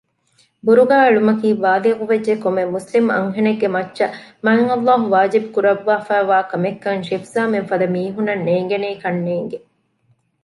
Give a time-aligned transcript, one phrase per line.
[0.65, 9.57] ބުރުގާ އެޅުމަކީ ބާލިޣުވެއްޖެ ކޮންމެ މުސްލިމް އަންހެނެއްގެ މައްޗަށް މާތްﷲ ވާޖިބު ކުރައްވާފައިވާ ކަމެއްކަން ޝިފްޒާމެންފަދަ މީހުންނަށް ނޭނގެނީކަންނޭނގެ